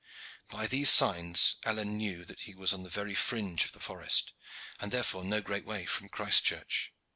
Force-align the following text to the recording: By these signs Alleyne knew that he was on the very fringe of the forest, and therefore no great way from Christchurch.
By 0.49 0.65
these 0.65 0.89
signs 0.89 1.57
Alleyne 1.63 1.95
knew 1.95 2.25
that 2.25 2.39
he 2.39 2.55
was 2.55 2.73
on 2.73 2.81
the 2.81 2.89
very 2.89 3.13
fringe 3.13 3.65
of 3.65 3.71
the 3.73 3.79
forest, 3.79 4.33
and 4.79 4.91
therefore 4.91 5.23
no 5.23 5.41
great 5.41 5.63
way 5.63 5.85
from 5.85 6.09
Christchurch. 6.09 6.91